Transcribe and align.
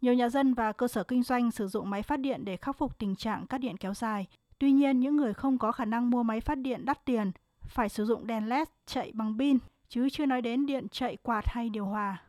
Nhiều 0.00 0.14
nhà 0.14 0.28
dân 0.28 0.54
và 0.54 0.72
cơ 0.72 0.88
sở 0.88 1.04
kinh 1.04 1.22
doanh 1.22 1.50
sử 1.50 1.68
dụng 1.68 1.90
máy 1.90 2.02
phát 2.02 2.20
điện 2.20 2.44
để 2.44 2.56
khắc 2.56 2.76
phục 2.76 2.98
tình 2.98 3.16
trạng 3.16 3.46
cắt 3.46 3.58
điện 3.58 3.76
kéo 3.76 3.94
dài. 3.94 4.26
Tuy 4.58 4.72
nhiên, 4.72 5.00
những 5.00 5.16
người 5.16 5.34
không 5.34 5.58
có 5.58 5.72
khả 5.72 5.84
năng 5.84 6.10
mua 6.10 6.22
máy 6.22 6.40
phát 6.40 6.58
điện 6.58 6.84
đắt 6.84 7.04
tiền 7.04 7.32
phải 7.68 7.88
sử 7.88 8.04
dụng 8.04 8.26
đèn 8.26 8.48
LED 8.48 8.68
chạy 8.86 9.12
bằng 9.14 9.36
pin, 9.38 9.58
chứ 9.88 10.08
chưa 10.10 10.26
nói 10.26 10.42
đến 10.42 10.66
điện 10.66 10.88
chạy 10.88 11.16
quạt 11.22 11.42
hay 11.46 11.68
điều 11.68 11.84
hòa. 11.84 12.22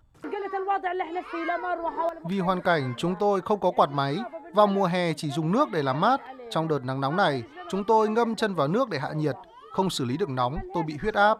Vì 2.25 2.39
hoàn 2.39 2.61
cảnh 2.61 2.93
chúng 2.97 3.15
tôi 3.19 3.41
không 3.41 3.59
có 3.59 3.71
quạt 3.71 3.89
máy, 3.93 4.17
vào 4.53 4.67
mùa 4.67 4.85
hè 4.85 5.13
chỉ 5.13 5.29
dùng 5.29 5.51
nước 5.51 5.71
để 5.71 5.83
làm 5.83 6.01
mát. 6.01 6.21
Trong 6.49 6.67
đợt 6.67 6.85
nắng 6.85 7.01
nóng 7.01 7.17
này, 7.17 7.43
chúng 7.69 7.83
tôi 7.83 8.09
ngâm 8.09 8.35
chân 8.35 8.55
vào 8.55 8.67
nước 8.67 8.89
để 8.89 8.99
hạ 8.99 9.13
nhiệt, 9.15 9.35
không 9.71 9.89
xử 9.89 10.05
lý 10.05 10.17
được 10.17 10.29
nóng, 10.29 10.57
tôi 10.73 10.83
bị 10.83 10.97
huyết 11.01 11.13
áp. 11.13 11.37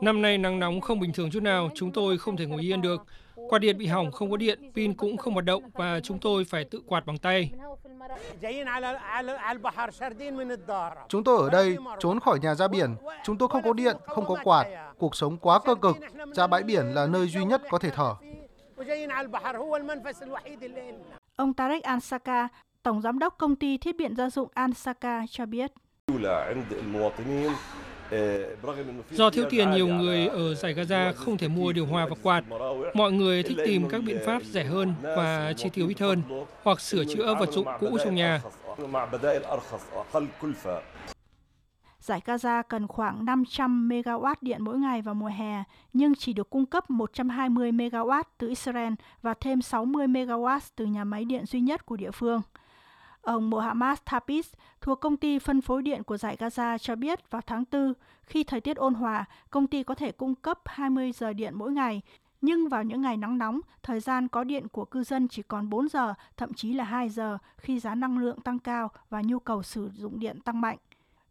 Năm 0.00 0.22
nay 0.22 0.38
nắng 0.38 0.58
nóng 0.60 0.80
không 0.80 1.00
bình 1.00 1.12
thường 1.12 1.30
chút 1.30 1.42
nào, 1.42 1.70
chúng 1.74 1.92
tôi 1.92 2.18
không 2.18 2.36
thể 2.36 2.46
ngồi 2.46 2.62
yên 2.62 2.82
được. 2.82 3.06
Quạt 3.48 3.58
điện 3.58 3.78
bị 3.78 3.86
hỏng, 3.86 4.12
không 4.12 4.30
có 4.30 4.36
điện, 4.36 4.72
pin 4.74 4.94
cũng 4.94 5.16
không 5.16 5.32
hoạt 5.32 5.44
động 5.44 5.62
và 5.74 6.00
chúng 6.00 6.18
tôi 6.18 6.44
phải 6.44 6.64
tự 6.64 6.82
quạt 6.86 7.06
bằng 7.06 7.18
tay. 7.18 7.52
Chúng 11.08 11.24
tôi 11.24 11.38
ở 11.42 11.50
đây, 11.50 11.76
trốn 11.98 12.20
khỏi 12.20 12.38
nhà 12.38 12.54
ra 12.54 12.68
biển. 12.68 12.94
Chúng 13.24 13.38
tôi 13.38 13.48
không 13.48 13.62
có 13.62 13.72
điện, 13.72 13.96
không 14.06 14.26
có 14.26 14.36
quạt. 14.44 14.66
Cuộc 14.98 15.16
sống 15.16 15.36
quá 15.36 15.58
cơ 15.64 15.74
cực. 15.74 15.96
Ra 16.34 16.46
bãi 16.46 16.62
biển 16.62 16.86
là 16.86 17.06
nơi 17.06 17.28
duy 17.28 17.44
nhất 17.44 17.62
có 17.70 17.78
thể 17.78 17.90
thở. 17.90 18.14
Ông 21.36 21.54
Tarek 21.54 21.82
Ansaka, 21.82 22.48
Tổng 22.82 23.02
Giám 23.02 23.18
đốc 23.18 23.38
Công 23.38 23.56
ty 23.56 23.78
Thiết 23.78 23.96
biện 23.96 24.16
gia 24.16 24.30
dụng 24.30 24.48
Ansaka 24.54 25.24
cho 25.30 25.46
biết. 25.46 25.72
Do 29.10 29.30
thiếu 29.30 29.44
tiền, 29.50 29.70
nhiều 29.70 29.86
người 29.86 30.26
ở 30.26 30.54
giải 30.54 30.74
Gaza 30.74 31.12
không 31.12 31.38
thể 31.38 31.48
mua 31.48 31.72
điều 31.72 31.86
hòa 31.86 32.06
và 32.06 32.16
quạt. 32.22 32.44
Mọi 32.94 33.12
người 33.12 33.42
thích 33.42 33.56
tìm 33.64 33.88
các 33.88 34.02
biện 34.06 34.18
pháp 34.26 34.42
rẻ 34.44 34.64
hơn 34.64 34.94
và 35.02 35.52
chi 35.56 35.68
tiêu 35.72 35.88
ít 35.88 36.00
hơn, 36.00 36.22
hoặc 36.62 36.80
sửa 36.80 37.04
chữa 37.04 37.34
vật 37.40 37.52
dụng 37.52 37.66
cũ 37.80 37.98
trong 38.04 38.14
nhà. 38.14 38.40
Giải 42.00 42.20
Gaza 42.24 42.62
cần 42.68 42.86
khoảng 42.86 43.24
500 43.24 43.88
MW 43.88 44.34
điện 44.40 44.62
mỗi 44.62 44.78
ngày 44.78 45.02
vào 45.02 45.14
mùa 45.14 45.26
hè, 45.26 45.62
nhưng 45.92 46.14
chỉ 46.14 46.32
được 46.32 46.50
cung 46.50 46.66
cấp 46.66 46.90
120 46.90 47.72
MW 47.72 48.22
từ 48.38 48.48
Israel 48.48 48.92
và 49.22 49.34
thêm 49.40 49.62
60 49.62 50.06
MW 50.06 50.58
từ 50.76 50.84
nhà 50.84 51.04
máy 51.04 51.24
điện 51.24 51.46
duy 51.46 51.60
nhất 51.60 51.86
của 51.86 51.96
địa 51.96 52.10
phương. 52.10 52.40
Ông 53.22 53.50
Mohammad 53.50 53.98
Thabis 54.06 54.52
thuộc 54.80 55.00
công 55.00 55.16
ty 55.16 55.38
phân 55.38 55.60
phối 55.60 55.82
điện 55.82 56.02
của 56.02 56.16
giải 56.16 56.36
Gaza 56.36 56.78
cho 56.78 56.96
biết 56.96 57.30
vào 57.30 57.42
tháng 57.46 57.64
4, 57.72 57.92
khi 58.22 58.44
thời 58.44 58.60
tiết 58.60 58.76
ôn 58.76 58.94
hòa, 58.94 59.24
công 59.50 59.66
ty 59.66 59.82
có 59.82 59.94
thể 59.94 60.12
cung 60.12 60.34
cấp 60.34 60.58
20 60.64 61.12
giờ 61.12 61.32
điện 61.32 61.54
mỗi 61.56 61.72
ngày, 61.72 62.02
nhưng 62.40 62.68
vào 62.68 62.82
những 62.82 63.02
ngày 63.02 63.16
nắng 63.16 63.38
nóng, 63.38 63.60
thời 63.82 64.00
gian 64.00 64.28
có 64.28 64.44
điện 64.44 64.68
của 64.68 64.84
cư 64.84 65.04
dân 65.04 65.28
chỉ 65.28 65.42
còn 65.42 65.70
4 65.70 65.88
giờ, 65.88 66.14
thậm 66.36 66.54
chí 66.54 66.72
là 66.72 66.84
2 66.84 67.08
giờ 67.08 67.38
khi 67.56 67.80
giá 67.80 67.94
năng 67.94 68.18
lượng 68.18 68.40
tăng 68.40 68.58
cao 68.58 68.90
và 69.10 69.22
nhu 69.22 69.38
cầu 69.38 69.62
sử 69.62 69.90
dụng 69.94 70.18
điện 70.18 70.40
tăng 70.40 70.60
mạnh. 70.60 70.78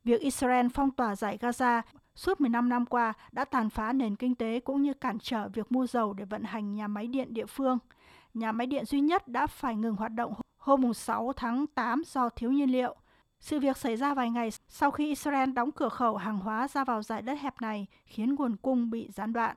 Việc 0.04 0.22
Israel 0.22 0.67
phong 0.73 0.92
tỏa 0.92 1.16
giải 1.16 1.38
Gaza 1.42 1.82
suốt 2.16 2.42
15 2.42 2.70
năm 2.70 2.86
qua 2.86 3.14
đã 3.32 3.45
tàn 3.45 3.70
phá 3.70 3.94
nền 3.94 4.16
kinh 4.16 4.36
tế 4.36 4.60
cũng 4.60 4.82
như 4.82 4.94
cản 4.94 5.20
trở 5.20 5.50
việc 5.54 5.72
mua 5.72 5.88
dầu 5.88 6.14
để 6.14 6.26
vận 6.26 6.44
hành 6.44 6.76
nhà 6.76 6.88
máy 6.88 7.08
điện 7.08 7.34
địa 7.34 7.45
phương. 7.45 7.78
Nhà 8.34 8.52
máy 8.52 8.67
điện 8.67 8.86
duy 8.86 9.02
nhất 9.02 9.28
đã 9.28 9.48
phải 9.48 9.76
ngừng 9.76 9.95
hoạt 9.95 10.12
động 10.12 10.34
hôm 10.60 10.94
6 10.94 11.34
tháng 11.36 11.68
8 11.68 12.02
do 12.06 12.30
thiếu 12.30 12.52
nhiên 12.52 12.72
liệu. 12.72 12.96
Sự 13.40 13.60
việc 13.60 13.78
xảy 13.78 13.96
ra 13.96 14.14
vài 14.14 14.30
ngày 14.30 14.50
sau 14.68 14.92
khi 14.92 15.08
Israel 15.08 15.52
đóng 15.52 15.72
cửa 15.72 15.90
khẩu 15.90 16.18
hàng 16.18 16.40
hóa 16.40 16.68
ra 16.68 16.84
vào 16.84 17.04
giải 17.04 17.22
đất 17.22 17.40
hẹp 17.42 17.62
này 17.62 17.88
khiến 18.06 18.36
nguồn 18.36 18.56
cung 18.56 18.90
bị 18.90 19.10
gián 19.14 19.34
đoạn. 19.34 19.56